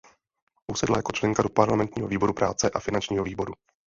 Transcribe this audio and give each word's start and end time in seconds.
Usedla 0.71 0.97
jako 0.97 1.11
členka 1.11 1.43
do 1.43 1.49
parlamentního 1.49 2.07
výboru 2.07 2.33
práce 2.33 2.69
a 2.69 2.79
finančního 2.79 3.23
výboru. 3.23 3.53